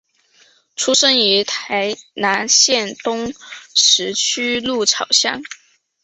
[0.75, 3.31] 出生于台南县东
[3.75, 5.43] 石区鹿草乡。